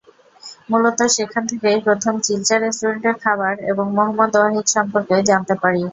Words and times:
মূলত 0.69 0.99
সেখান 1.15 1.43
থেকেই 1.51 1.77
প্রথম 1.87 2.13
চিলচা 2.25 2.55
রেস্টুরেন্টের 2.57 3.15
খাবার 3.23 3.53
এবং 3.71 3.85
মোহাম্মদ 3.95 4.33
ওয়াহিদ 4.35 4.67
সম্পর্কে 4.75 5.15
জানতে 5.29 5.53
পারি। 5.63 5.83